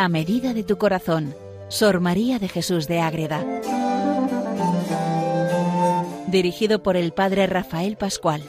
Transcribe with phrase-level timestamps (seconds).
[0.00, 1.34] A medida de tu corazón,
[1.68, 3.44] Sor María de Jesús de Ágreda.
[6.26, 8.42] Dirigido por el Padre Rafael Pascual.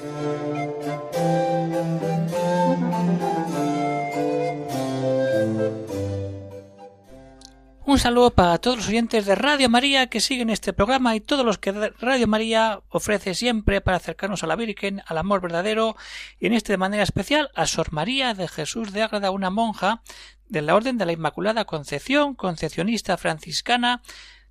[7.86, 11.46] Un saludo para todos los oyentes de Radio María que siguen este programa y todos
[11.46, 15.98] los que Radio María ofrece siempre para acercarnos a la Virgen, al amor verdadero
[16.40, 20.02] y en este de manera especial a Sor María de Jesús de Ágreda, una monja
[20.52, 24.02] de la Orden de la Inmaculada Concepción, concepcionista franciscana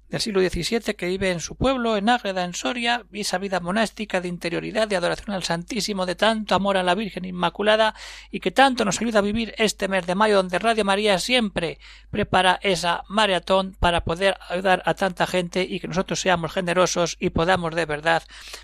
[0.09, 3.61] del siglo XVII que vive en su pueblo, en Ágreda, en Soria, y esa vida
[3.61, 7.95] monástica de interioridad, de adoración al Santísimo, de tanto amor a la Virgen Inmaculada
[8.31, 11.79] y que tanto nos ayuda a vivir este mes de mayo donde Radio María siempre
[12.11, 17.31] prepara esa maratón para poder ayudar a tanta gente y que nosotros seamos generosos y
[17.31, 18.23] podamos de verdad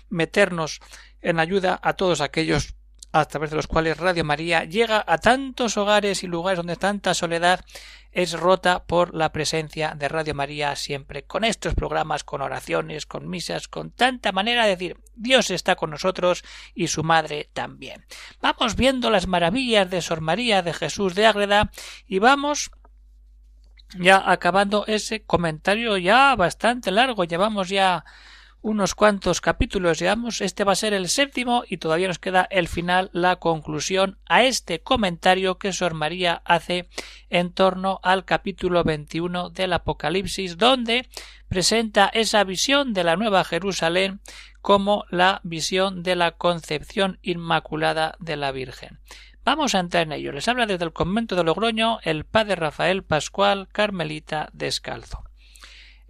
[0.09, 0.81] meternos
[1.21, 2.76] en ayuda a todos aquellos
[3.11, 7.13] a través de los cuales Radio María llega a tantos hogares y lugares donde tanta
[7.13, 7.63] soledad
[8.11, 13.29] es rota por la presencia de Radio María siempre con estos programas, con oraciones, con
[13.29, 18.05] misas, con tanta manera de decir Dios está con nosotros y su madre también.
[18.41, 21.71] Vamos viendo las maravillas de Sor María de Jesús de Ágreda
[22.07, 22.71] y vamos
[23.97, 28.03] ya acabando ese comentario ya bastante largo, llevamos ya
[28.61, 30.41] unos cuantos capítulos llevamos.
[30.41, 34.43] Este va a ser el séptimo y todavía nos queda el final, la conclusión a
[34.43, 36.89] este comentario que Sor María hace
[37.29, 41.07] en torno al capítulo 21 del Apocalipsis, donde
[41.47, 44.21] presenta esa visión de la Nueva Jerusalén
[44.61, 48.99] como la visión de la concepción inmaculada de la Virgen.
[49.45, 50.33] Vamos a entrar en ello.
[50.33, 55.23] Les habla desde el convento de Logroño el padre Rafael Pascual Carmelita Descalzo.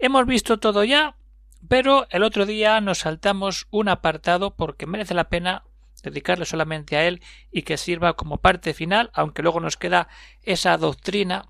[0.00, 1.14] Hemos visto todo ya,
[1.66, 5.64] pero el otro día nos saltamos un apartado porque merece la pena
[6.02, 7.20] dedicarle solamente a él
[7.50, 10.08] y que sirva como parte final, aunque luego nos queda
[10.42, 11.46] esa doctrina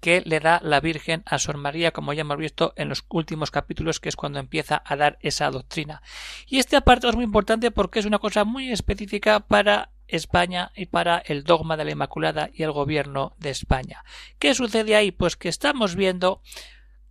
[0.00, 3.50] que le da la Virgen a Sor María, como ya hemos visto en los últimos
[3.50, 6.02] capítulos, que es cuando empieza a dar esa doctrina.
[6.46, 10.86] Y este apartado es muy importante porque es una cosa muy específica para España y
[10.86, 14.04] para el dogma de la Inmaculada y el gobierno de España.
[14.38, 15.10] ¿Qué sucede ahí?
[15.10, 16.42] Pues que estamos viendo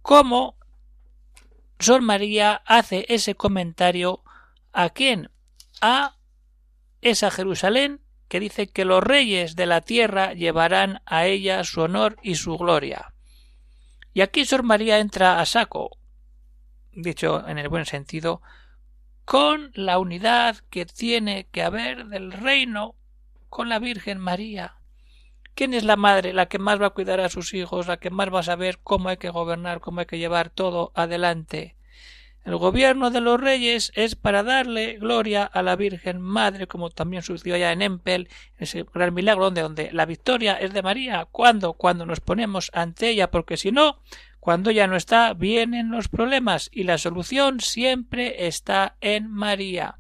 [0.04, 0.58] cómo
[1.80, 4.24] Sor María hace ese comentario
[4.72, 5.30] a quién?
[5.82, 6.18] A
[7.02, 12.18] esa Jerusalén que dice que los reyes de la tierra llevarán a ella su honor
[12.24, 13.14] y su gloria.
[14.14, 15.98] Y aquí Sor María entra a saco,
[16.92, 18.42] dicho en el buen sentido,
[19.26, 22.96] con la unidad que tiene que haber del reino
[23.50, 24.78] con la Virgen María.
[25.56, 28.10] ¿Quién es la madre, la que más va a cuidar a sus hijos, la que
[28.10, 31.76] más va a saber cómo hay que gobernar, cómo hay que llevar todo adelante?
[32.44, 37.24] El gobierno de los reyes es para darle gloria a la Virgen Madre, como también
[37.24, 38.28] sucedió ya en Empel,
[38.58, 41.26] ese gran milagro donde, donde la victoria es de María.
[41.32, 41.74] ¿Cuándo?
[41.74, 44.00] Cuando nos ponemos ante ella, porque si no,
[44.42, 50.00] cuando ella no está, vienen los problemas y la solución siempre está en María.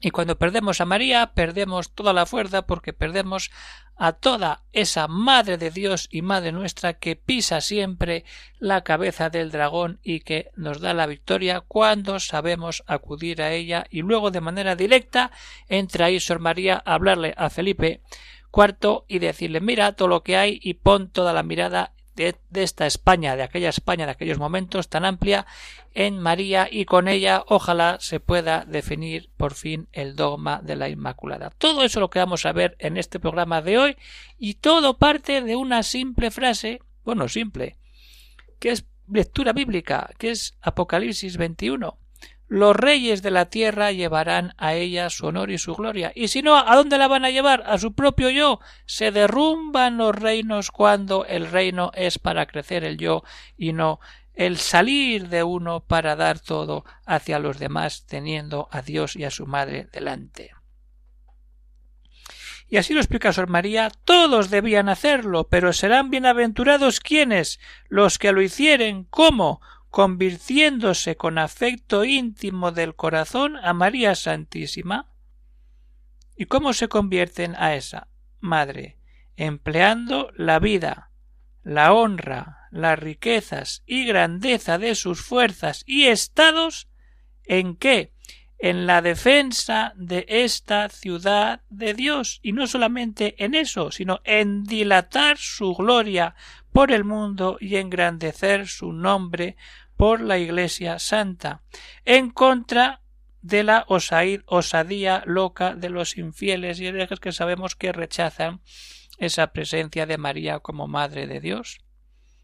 [0.00, 3.52] Y cuando perdemos a María, perdemos toda la fuerza porque perdemos
[4.00, 8.24] a toda esa Madre de Dios y Madre nuestra que pisa siempre
[8.58, 13.84] la cabeza del dragón y que nos da la victoria cuando sabemos acudir a ella
[13.90, 15.32] y luego de manera directa
[15.68, 18.00] entra ahí Sor María a hablarle a Felipe
[18.54, 22.86] IV y decirle mira todo lo que hay y pon toda la mirada de, esta
[22.86, 25.46] España, de aquella España de aquellos momentos tan amplia,
[25.92, 30.88] en María y con ella ojalá se pueda definir por fin el dogma de la
[30.88, 31.50] Inmaculada.
[31.56, 33.96] Todo eso lo que vamos a ver en este programa de hoy
[34.38, 37.76] y todo parte de una simple frase, bueno, simple,
[38.58, 41.98] que es lectura bíblica, que es Apocalipsis 21
[42.50, 46.10] los reyes de la tierra llevarán a ella su honor y su gloria.
[46.16, 47.62] Y si no, ¿a dónde la van a llevar?
[47.64, 48.58] A su propio yo.
[48.86, 53.22] Se derrumban los reinos cuando el reino es para crecer el yo
[53.56, 54.00] y no
[54.34, 59.30] el salir de uno para dar todo hacia los demás teniendo a Dios y a
[59.30, 60.50] su madre delante.
[62.68, 68.32] Y así lo explica Sor María, todos debían hacerlo, pero serán bienaventurados quienes, los que
[68.32, 69.60] lo hicieren, ¿cómo?
[69.90, 75.12] Convirtiéndose con afecto íntimo del corazón a María Santísima?
[76.36, 78.08] ¿Y cómo se convierten a esa
[78.38, 78.96] madre?
[79.36, 81.10] Empleando la vida,
[81.62, 86.88] la honra, las riquezas y grandeza de sus fuerzas y estados
[87.44, 88.12] en qué?
[88.58, 94.64] En la defensa de esta ciudad de Dios, y no solamente en eso, sino en
[94.64, 96.34] dilatar su gloria
[96.72, 99.56] por el mundo y engrandecer su nombre
[100.00, 101.60] por la Iglesia Santa,
[102.06, 103.02] en contra
[103.42, 108.62] de la osadía loca de los infieles y herejes que sabemos que rechazan
[109.18, 111.82] esa presencia de María como Madre de Dios?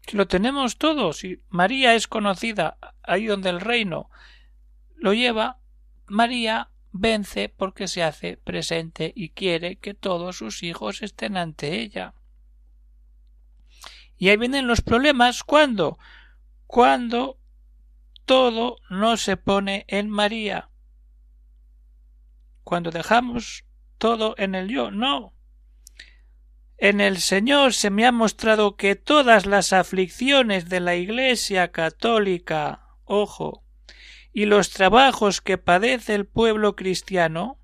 [0.05, 4.11] Si lo tenemos todos, si María es conocida ahí donde el reino
[4.95, 5.57] lo lleva,
[6.05, 12.13] María vence porque se hace presente y quiere que todos sus hijos estén ante ella.
[14.15, 15.97] Y ahí vienen los problemas cuando
[16.67, 17.39] cuando
[18.27, 20.69] todo no se pone en María.
[22.63, 23.63] Cuando dejamos
[23.97, 25.33] todo en el yo, no.
[26.77, 32.89] En el Señor se me ha mostrado que todas las aflicciones de la Iglesia católica,
[33.05, 33.63] ojo,
[34.33, 37.61] y los trabajos que padece el pueblo cristiano,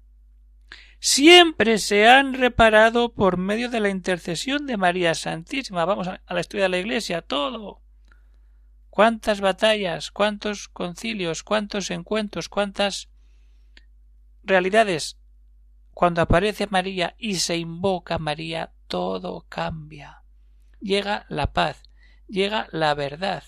[0.99, 5.83] siempre se han reparado por medio de la intercesión de María Santísima.
[5.83, 7.82] Vamos a la historia de la Iglesia, todo.
[8.93, 13.09] Cuántas batallas, cuántos concilios, cuántos encuentros, cuántas
[14.43, 15.17] realidades.
[15.95, 20.21] Cuando aparece María y se invoca María, todo cambia.
[20.79, 21.81] Llega la paz,
[22.27, 23.43] llega la verdad.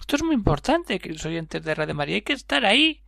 [0.00, 2.16] Esto es muy importante, queridos oyentes de Radio María.
[2.16, 3.04] Hay que estar ahí,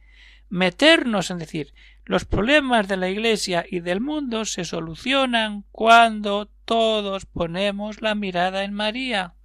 [0.49, 1.75] meternos en decir,
[2.05, 8.63] los problemas de la Iglesia y del mundo se solucionan cuando todos ponemos la mirada
[8.63, 9.37] en María.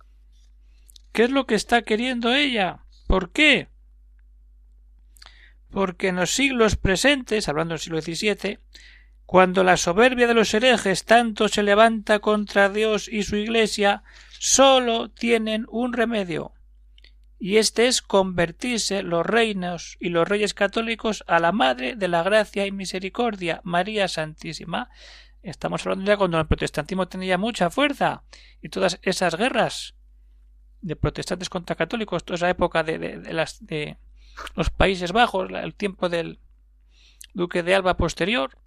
[1.12, 2.86] ¿Qué es lo que está queriendo ella?
[3.08, 3.68] ¿Por qué?
[5.70, 8.60] Porque en los siglos presentes, hablando del siglo XVII,
[9.26, 14.04] cuando la soberbia de los herejes tanto se levanta contra Dios y su Iglesia,
[14.40, 16.54] sólo tienen un remedio,
[17.40, 22.24] y este es convertirse los reinos y los reyes católicos a la Madre de la
[22.24, 24.90] Gracia y Misericordia, María Santísima.
[25.42, 28.24] Estamos hablando ya cuando el protestantismo tenía mucha fuerza
[28.62, 29.96] y todas esas guerras
[30.82, 33.98] de protestantes contra católicos, toda esa época de, de, las, de
[34.56, 36.40] los Países Bajos, el tiempo del
[37.34, 38.58] duque de Alba posterior,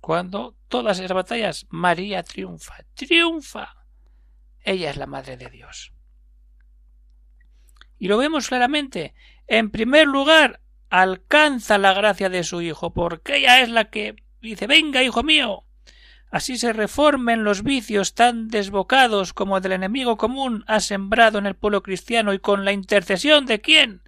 [0.00, 3.74] cuando todas esas batallas María triunfa, triunfa.
[4.60, 5.92] Ella es la Madre de Dios.
[7.98, 9.14] Y lo vemos claramente.
[9.46, 14.66] En primer lugar, alcanza la gracia de su Hijo, porque ella es la que dice
[14.66, 15.64] Venga, hijo mío.
[16.30, 21.54] Así se reformen los vicios tan desbocados como del enemigo común ha sembrado en el
[21.54, 24.02] pueblo cristiano y con la intercesión de quién?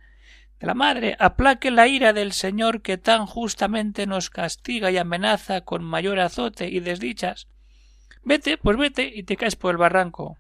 [0.61, 5.63] de la madre, aplaque la ira del Señor que tan justamente nos castiga y amenaza
[5.63, 7.49] con mayor azote y desdichas.
[8.23, 10.37] Vete, pues vete y te caes por el barranco.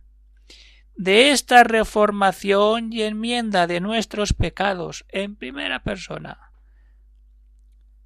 [0.94, 6.49] De esta reformación y enmienda de nuestros pecados en primera persona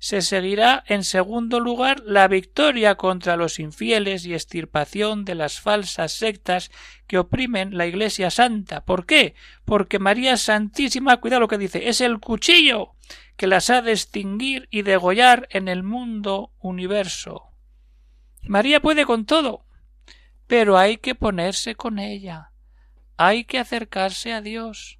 [0.04, 6.12] se seguirá en segundo lugar la victoria contra los infieles y extirpación de las falsas
[6.12, 6.70] sectas
[7.06, 8.84] que oprimen la Iglesia Santa.
[8.84, 9.34] ¿Por qué?
[9.64, 12.96] Porque María Santísima, cuidado lo que dice, es el cuchillo
[13.38, 17.44] que las ha de extinguir y degollar en el mundo universo.
[18.42, 19.64] María puede con todo,
[20.46, 22.50] pero hay que ponerse con ella,
[23.16, 24.98] hay que acercarse a Dios,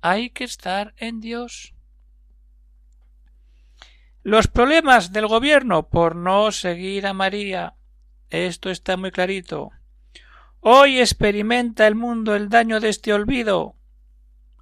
[0.00, 1.74] hay que estar en Dios.
[4.24, 7.74] Los problemas del gobierno por no seguir a María.
[8.30, 9.70] Esto está muy clarito.
[10.60, 13.74] Hoy experimenta el mundo el daño de este olvido.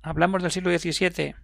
[0.01, 1.35] Hablamos del siglo XVII.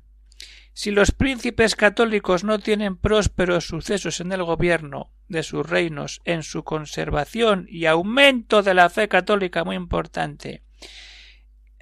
[0.72, 6.42] Si los príncipes católicos no tienen prósperos sucesos en el gobierno de sus reinos, en
[6.42, 10.62] su conservación y aumento de la fe católica muy importante,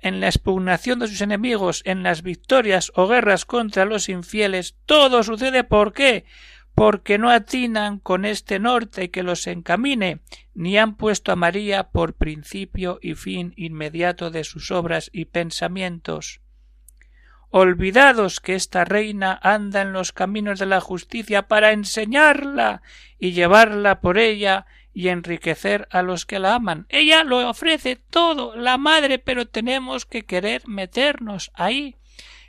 [0.04, 5.22] en la expugnación de sus enemigos, en las victorias o guerras contra los infieles, todo
[5.22, 6.26] sucede ¿por qué?
[6.74, 10.20] porque no atinan con este norte que los encamine,
[10.54, 16.40] ni han puesto a María por principio y fin inmediato de sus obras y pensamientos.
[17.48, 22.82] Olvidados que esta reina anda en los caminos de la justicia para enseñarla
[23.18, 26.86] y llevarla por ella y enriquecer a los que la aman.
[26.88, 31.96] Ella lo ofrece todo, la madre, pero tenemos que querer meternos ahí,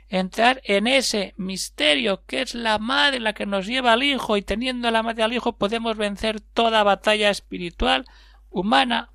[0.08, 4.42] entrar en ese misterio que es la madre la que nos lleva al hijo y
[4.42, 8.06] teniendo a la madre al hijo podemos vencer toda batalla espiritual,
[8.48, 9.10] humana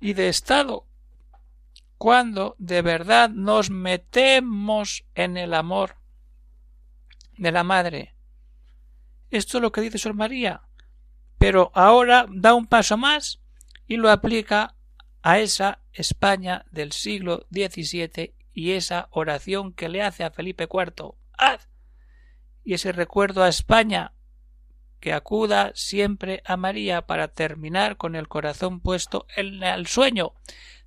[0.00, 0.88] y de estado
[1.96, 5.96] cuando de verdad nos metemos en el amor
[7.38, 8.14] de la madre.
[9.30, 10.62] Esto es lo que dice Sor María
[11.38, 13.40] pero ahora da un paso más
[13.86, 14.74] y lo aplica
[15.22, 21.14] a esa España del siglo XVII y esa oración que le hace a Felipe IV.
[21.36, 21.68] ¡Haz!
[22.64, 24.12] Y ese recuerdo a España
[25.00, 30.32] que acuda siempre a María para terminar con el corazón puesto en el sueño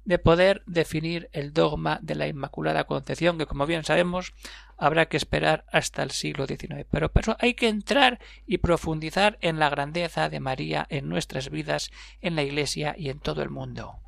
[0.06, 4.34] de poder definir el dogma de la Inmaculada Concepción, que como bien sabemos
[4.78, 6.86] habrá que esperar hasta el siglo XIX.
[6.90, 11.92] Pero, hay que entrar y profundizar en la grandeza de María en nuestras vidas,
[12.22, 14.00] en la Iglesia y en todo el mundo.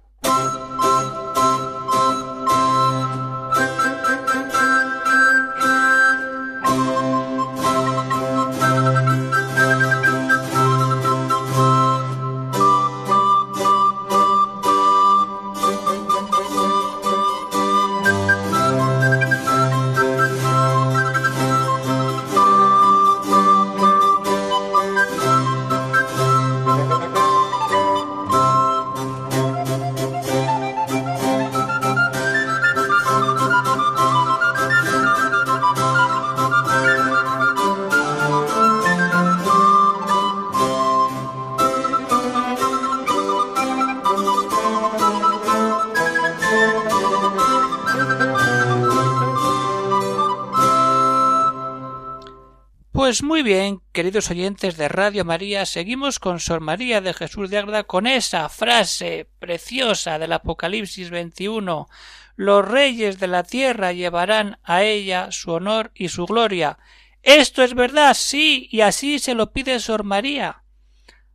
[53.43, 58.05] Bien, queridos oyentes de Radio María, seguimos con Sor María de Jesús de Ágreda con
[58.05, 61.88] esa frase preciosa del Apocalipsis 21.
[62.36, 66.77] Los reyes de la tierra llevarán a ella su honor y su gloria.
[67.24, 70.63] Esto es verdad, sí, y así se lo pide Sor María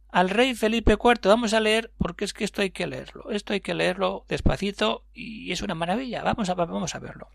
[0.08, 1.20] al rey Felipe IV.
[1.24, 3.30] Vamos a leer, porque es que esto hay que leerlo.
[3.30, 6.22] Esto hay que leerlo despacito y es una maravilla.
[6.22, 6.54] Vamos a
[6.98, 7.28] verlo.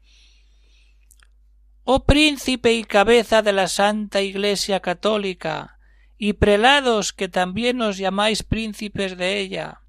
[1.84, 5.80] Oh príncipe y cabeza de la Santa Iglesia católica,
[6.18, 9.82] y prelados que también os llamáis príncipes de ella,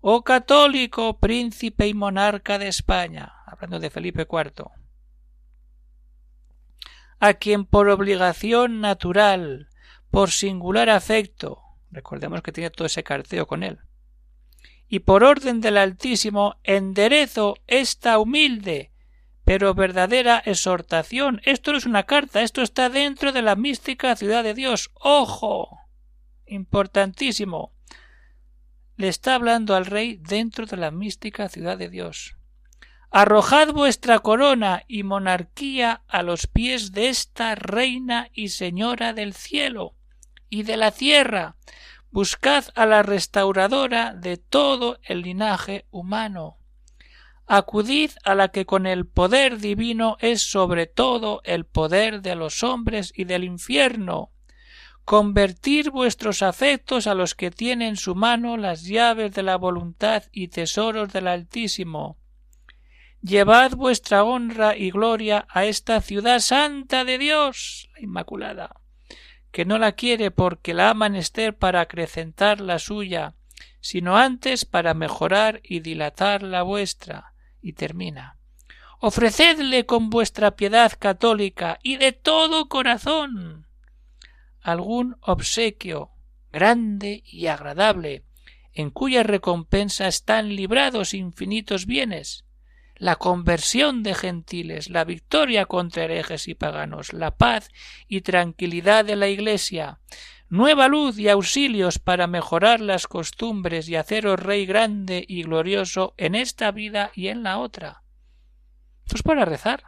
[0.00, 4.64] oh católico, príncipe y monarca de España, hablando de Felipe IV,
[7.20, 9.68] a quien por obligación natural,
[10.10, 13.78] por singular afecto, recordemos que tiene todo ese carteo con él,
[14.88, 18.90] y por orden del Altísimo enderezo esta humilde
[19.48, 21.40] pero verdadera exhortación.
[21.42, 24.90] Esto no es una carta, esto está dentro de la mística ciudad de Dios.
[24.92, 25.70] ¡Ojo!
[26.44, 27.72] Importantísimo.
[28.96, 32.36] Le está hablando al rey dentro de la mística ciudad de Dios.
[33.10, 39.94] Arrojad vuestra corona y monarquía a los pies de esta reina y señora del cielo
[40.50, 41.56] y de la tierra.
[42.10, 46.57] Buscad a la restauradora de todo el linaje humano
[47.50, 52.62] Acudid a la que con el poder divino es sobre todo el poder de los
[52.62, 54.32] hombres y del infierno.
[55.06, 60.24] Convertir vuestros afectos a los que tienen en su mano las llaves de la voluntad
[60.30, 62.18] y tesoros del Altísimo.
[63.22, 68.76] Llevad vuestra honra y gloria a esta ciudad santa de Dios, la Inmaculada,
[69.52, 73.36] que no la quiere porque la ha menester para acrecentar la suya,
[73.80, 77.32] sino antes para mejorar y dilatar la vuestra
[77.72, 78.38] termina.
[79.00, 83.68] Ofrecedle con vuestra piedad católica y de todo corazón
[84.60, 86.10] algún obsequio
[86.52, 88.24] grande y agradable,
[88.72, 92.44] en cuya recompensa están librados infinitos bienes,
[92.96, 97.70] la conversión de gentiles, la victoria contra herejes y paganos, la paz
[98.08, 100.00] y tranquilidad de la Iglesia,
[100.50, 106.34] nueva luz y auxilios para mejorar las costumbres y haceros rey grande y glorioso en
[106.34, 108.02] esta vida y en la otra.
[109.08, 109.84] Pues para rezar.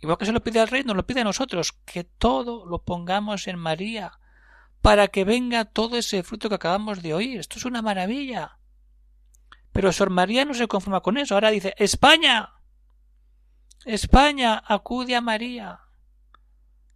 [0.00, 2.82] Igual que se lo pide al rey, nos lo pide a nosotros, que todo lo
[2.82, 4.18] pongamos en María,
[4.82, 7.40] para que venga todo ese fruto que acabamos de oír.
[7.40, 8.58] Esto es una maravilla.
[9.72, 11.34] Pero Sor María no se conforma con eso.
[11.34, 12.52] Ahora dice España.
[13.86, 15.83] España, acude a María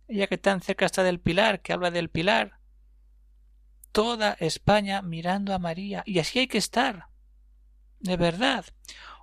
[0.09, 2.59] ella que tan cerca está del pilar, que habla del pilar.
[3.93, 7.09] Toda España mirando a María, y así hay que estar.
[8.01, 8.65] De verdad.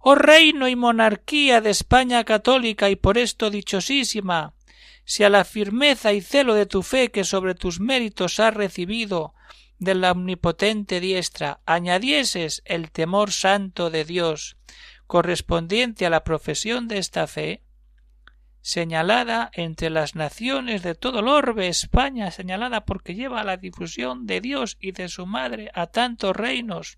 [0.01, 4.53] Oh reino y monarquía de España católica y por esto dichosísima,
[5.03, 9.33] si a la firmeza y celo de tu fe que sobre tus méritos has recibido
[9.79, 14.57] de la omnipotente diestra añadieses el temor santo de Dios
[15.07, 17.61] correspondiente a la profesión de esta fe,
[18.65, 24.41] señalada entre las naciones de todo el orbe España, señalada porque lleva la difusión de
[24.41, 26.97] Dios y de su madre a tantos reinos.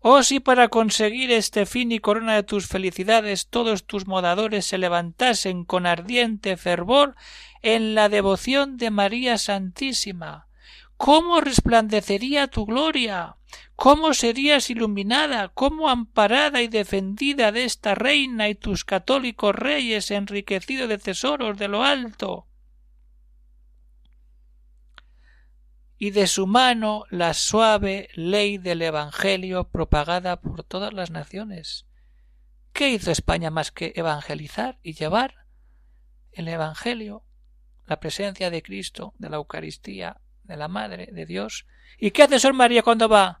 [0.00, 4.76] Oh si para conseguir este fin y corona de tus felicidades todos tus modadores se
[4.76, 7.16] levantasen con ardiente fervor
[7.62, 10.46] en la devoción de María Santísima.
[10.98, 13.37] ¿Cómo resplandecería tu gloria?
[13.76, 20.88] ¿Cómo serías iluminada, cómo amparada y defendida de esta reina y tus católicos reyes enriquecidos
[20.88, 22.48] de tesoros de lo alto?
[25.98, 31.86] y de su mano la suave ley del Evangelio propagada por todas las naciones.
[32.72, 35.46] ¿Qué hizo España más que evangelizar y llevar
[36.30, 37.24] el Evangelio,
[37.84, 41.66] la presencia de Cristo, de la Eucaristía, de la Madre de Dios?
[41.98, 43.40] ¿Y qué hace Sor María cuando va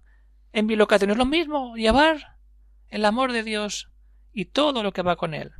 [0.52, 1.10] en bilocación?
[1.10, 2.36] Es lo mismo, llevar
[2.88, 3.90] el amor de Dios
[4.32, 5.52] y todo lo que va con él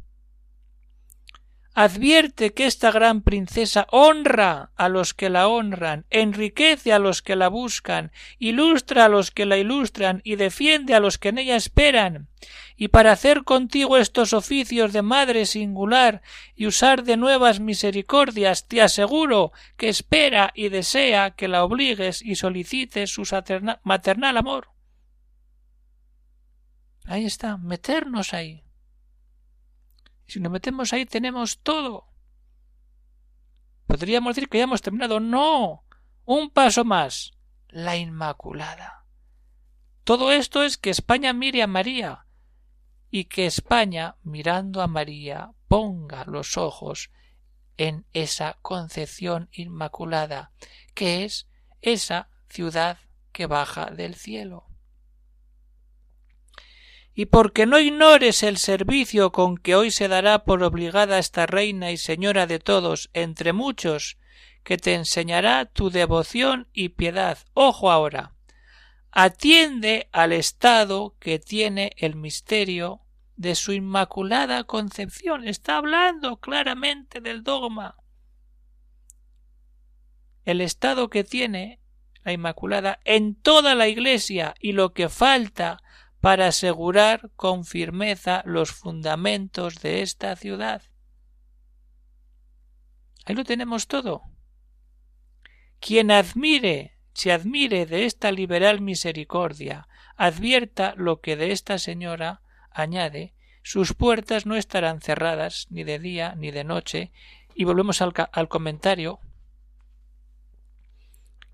[1.81, 7.37] advierte que esta gran princesa honra a los que la honran, enriquece a los que
[7.37, 11.55] la buscan, ilustra a los que la ilustran y defiende a los que en ella
[11.55, 12.27] esperan.
[12.77, 16.21] Y para hacer contigo estos oficios de madre singular
[16.57, 22.35] y usar de nuevas misericordias, te aseguro que espera y desea que la obligues y
[22.35, 23.23] solicites su
[23.85, 24.71] maternal amor.
[27.05, 28.65] Ahí está, meternos ahí
[30.29, 32.07] si nos metemos ahí tenemos todo.
[33.87, 35.19] Podríamos decir que ya hemos terminado.
[35.19, 35.85] No.
[36.27, 37.33] Un paso más.
[37.69, 39.07] La Inmaculada.
[40.05, 42.27] Todo esto es que España mire a María
[43.11, 47.11] y que España, mirando a María, ponga los ojos
[47.79, 50.53] en esa concepción inmaculada,
[50.95, 51.49] que es
[51.81, 52.99] esa ciudad
[53.33, 54.68] que baja del cielo
[57.19, 61.91] y porque no ignores el servicio con que hoy se dará por obligada esta reina
[61.91, 64.19] y señora de todos entre muchos,
[64.63, 67.39] que te enseñará tu devoción y piedad.
[67.55, 68.35] Ojo ahora.
[69.11, 73.01] Atiende al estado que tiene el misterio
[73.35, 75.49] de su inmaculada concepción.
[75.49, 77.97] Está hablando claramente del dogma.
[80.45, 81.81] El estado que tiene
[82.23, 85.83] la Inmaculada en toda la Iglesia y lo que falta
[86.21, 90.83] para asegurar con firmeza los fundamentos de esta ciudad.
[93.25, 94.23] Ahí lo tenemos todo.
[95.81, 103.35] Quien admire, se admire de esta liberal misericordia, advierta lo que de esta señora añade,
[103.63, 107.12] sus puertas no estarán cerradas ni de día ni de noche,
[107.55, 109.21] y volvemos al, comentario.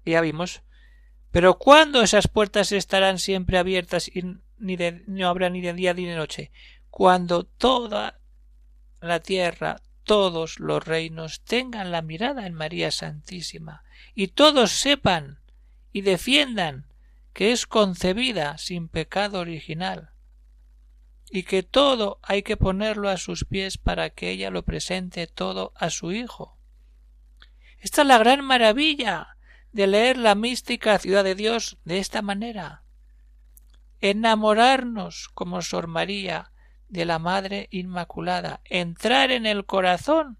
[0.05, 0.63] Ya vimos.
[1.31, 4.23] Pero ¿cuándo esas puertas estarán siempre abiertas y
[4.65, 6.51] ni de, no habrá ni de día ni de noche,
[6.91, 8.21] cuando toda
[9.01, 15.41] la tierra, todos los reinos tengan la mirada en María Santísima, y todos sepan
[15.93, 16.87] y defiendan
[17.33, 20.11] que es concebida sin pecado original,
[21.31, 25.73] y que todo hay que ponerlo a sus pies para que ella lo presente todo
[25.75, 26.59] a su Hijo.
[27.81, 29.37] Esta es la gran maravilla
[29.73, 32.84] de leer la mística ciudad de Dios de esta manera
[34.05, 36.53] enamorarnos como Sor María
[36.91, 40.37] de la Madre Inmaculada, entrar en el corazón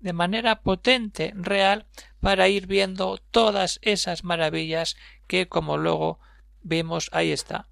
[0.00, 1.86] de manera potente, real,
[2.20, 6.20] para ir viendo todas esas maravillas que, como luego
[6.60, 7.68] vemos, ahí está.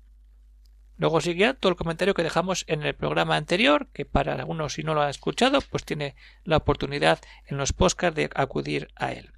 [0.97, 4.83] Luego sigue todo el comentario que dejamos en el programa anterior, que para algunos si
[4.83, 9.33] no lo ha escuchado, pues tiene la oportunidad en los podcasts de acudir a él.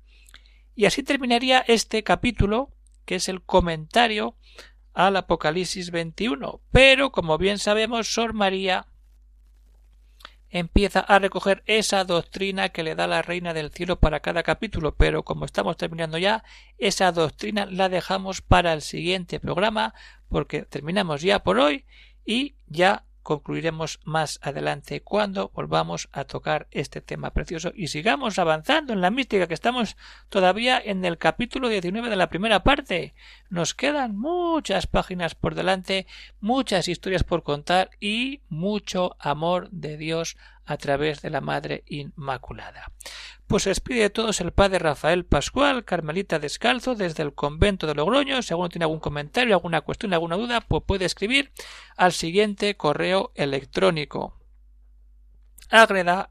[0.76, 2.70] Y así terminaría este capítulo,
[3.04, 4.36] que es el comentario
[4.94, 6.60] al Apocalipsis 21.
[6.72, 8.86] Pero, como bien sabemos, Sor María
[10.50, 14.94] empieza a recoger esa doctrina que le da la Reina del Cielo para cada capítulo,
[14.96, 16.42] pero como estamos terminando ya,
[16.78, 19.94] esa doctrina la dejamos para el siguiente programa,
[20.28, 21.84] porque terminamos ya por hoy
[22.26, 28.92] y ya concluiremos más adelante cuando volvamos a tocar este tema precioso y sigamos avanzando
[28.92, 29.96] en la mística que estamos
[30.28, 33.14] todavía en el capítulo 19 de la primera parte.
[33.48, 36.08] Nos quedan muchas páginas por delante,
[36.40, 40.36] muchas historias por contar y mucho amor de Dios
[40.70, 42.92] a través de la Madre Inmaculada.
[43.48, 47.96] Pues se despide de todos el padre Rafael Pascual, Carmelita Descalzo, desde el convento de
[47.96, 48.40] Logroño.
[48.40, 51.52] Si alguno tiene algún comentario, alguna cuestión, alguna duda, pues puede escribir
[51.96, 54.36] al siguiente correo electrónico
[55.70, 56.28] agreda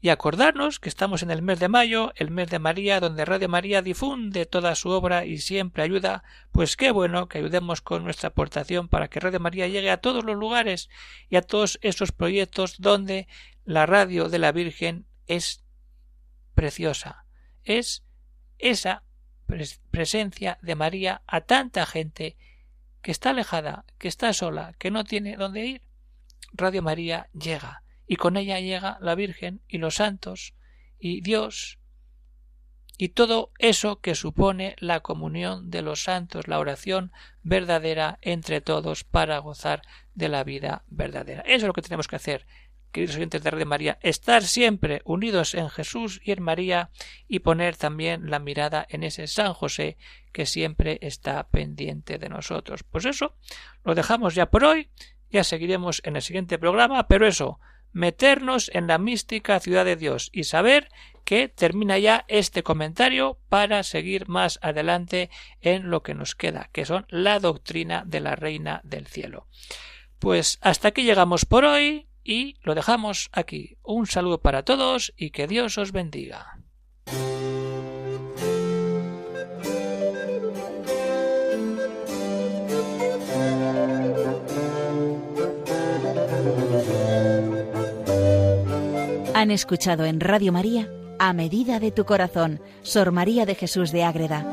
[0.00, 3.48] y acordarnos que estamos en el mes de mayo, el mes de María, donde Radio
[3.48, 8.30] María difunde toda su obra y siempre ayuda, pues qué bueno que ayudemos con nuestra
[8.30, 10.88] aportación para que Radio María llegue a todos los lugares
[11.28, 13.28] y a todos esos proyectos donde
[13.64, 15.64] la radio de la Virgen es
[16.54, 17.26] preciosa,
[17.62, 18.04] es
[18.58, 19.04] esa
[19.90, 22.36] presencia de María a tanta gente
[23.02, 25.82] que está alejada, que está sola, que no tiene dónde ir.
[26.52, 30.56] Radio María llega y con ella llega la Virgen y los santos
[30.98, 31.78] y Dios
[32.98, 37.12] y todo eso que supone la comunión de los santos, la oración
[37.44, 41.42] verdadera entre todos para gozar de la vida verdadera.
[41.42, 42.48] Eso es lo que tenemos que hacer.
[42.90, 46.90] queridos oyentes de Radio María, estar siempre unidos en Jesús y en María
[47.28, 49.98] y poner también la mirada en ese San José
[50.32, 52.82] que siempre está pendiente de nosotros.
[52.82, 53.36] Pues eso,
[53.84, 54.90] lo dejamos ya por hoy,
[55.30, 57.60] ya seguiremos en el siguiente programa, pero eso,
[57.92, 60.88] meternos en la mística ciudad de Dios y saber
[61.24, 66.84] que termina ya este comentario para seguir más adelante en lo que nos queda, que
[66.84, 69.46] son la doctrina de la Reina del Cielo.
[70.18, 73.76] Pues hasta aquí llegamos por hoy y lo dejamos aquí.
[73.82, 76.58] Un saludo para todos y que Dios os bendiga.
[89.40, 94.04] Han escuchado en Radio María A Medida de tu Corazón, Sor María de Jesús de
[94.04, 94.44] Ágreda.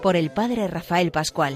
[0.00, 1.54] Por el Padre Rafael Pascual.